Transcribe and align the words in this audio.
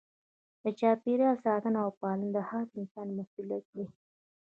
د 0.63 0.65
چاپیریال 0.79 1.35
ساتنه 1.45 1.79
او 1.85 1.91
پالنه 1.99 2.29
د 2.35 2.39
هر 2.49 2.65
انسان 2.77 3.07
مسؤلیت 3.17 3.65
دی. 3.75 3.85